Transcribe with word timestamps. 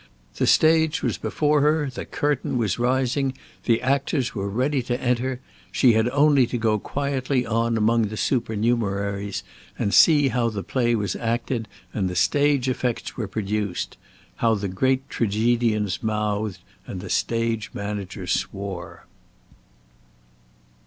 The 0.37 0.47
stage 0.47 1.03
was 1.03 1.19
before 1.19 1.61
her, 1.61 1.87
the 1.91 2.05
curtain 2.05 2.57
was 2.57 2.79
rising, 2.79 3.37
the 3.65 3.83
actors 3.83 4.33
were 4.33 4.49
ready 4.49 4.81
to 4.81 4.99
enter; 4.99 5.41
she 5.71 5.93
had 5.93 6.09
only 6.09 6.47
to 6.47 6.57
go 6.57 6.79
quietly 6.79 7.45
on 7.45 7.77
among 7.77 8.07
the 8.07 8.17
supernumeraries 8.17 9.43
and 9.77 9.93
see 9.93 10.29
how 10.29 10.49
the 10.49 10.63
play 10.63 10.95
was 10.95 11.15
acted 11.15 11.67
and 11.93 12.09
the 12.09 12.15
stage 12.15 12.67
effects 12.67 13.15
were 13.15 13.27
produced; 13.27 13.95
how 14.37 14.55
the 14.55 14.67
great 14.69 15.07
tragedians 15.07 16.01
mouthed, 16.01 16.57
and 16.87 16.99
the 17.01 17.07
stage 17.11 17.69
manager 17.75 18.25
swore. 18.25 19.05